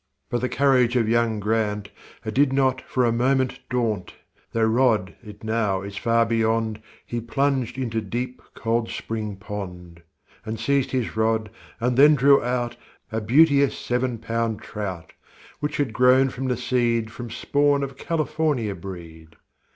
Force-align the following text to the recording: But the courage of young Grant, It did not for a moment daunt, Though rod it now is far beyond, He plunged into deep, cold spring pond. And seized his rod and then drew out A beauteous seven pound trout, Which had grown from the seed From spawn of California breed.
But 0.31 0.41
the 0.41 0.49
courage 0.49 0.95
of 0.95 1.07
young 1.07 1.39
Grant, 1.39 1.91
It 2.25 2.33
did 2.33 2.51
not 2.51 2.81
for 2.81 3.05
a 3.05 3.11
moment 3.11 3.59
daunt, 3.69 4.15
Though 4.51 4.63
rod 4.65 5.13
it 5.23 5.43
now 5.43 5.83
is 5.83 5.95
far 5.95 6.25
beyond, 6.25 6.81
He 7.05 7.21
plunged 7.21 7.77
into 7.77 8.01
deep, 8.01 8.41
cold 8.55 8.89
spring 8.89 9.35
pond. 9.35 10.01
And 10.43 10.59
seized 10.59 10.89
his 10.89 11.15
rod 11.15 11.51
and 11.79 11.97
then 11.97 12.15
drew 12.15 12.43
out 12.43 12.75
A 13.11 13.21
beauteous 13.21 13.77
seven 13.77 14.17
pound 14.17 14.59
trout, 14.63 15.13
Which 15.59 15.77
had 15.77 15.93
grown 15.93 16.29
from 16.29 16.47
the 16.47 16.57
seed 16.57 17.11
From 17.11 17.29
spawn 17.29 17.83
of 17.83 17.95
California 17.95 18.73
breed. 18.73 19.35